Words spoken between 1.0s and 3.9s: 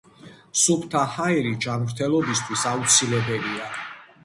ჰაერი ჯანმრთელობისთვის აუცილებელია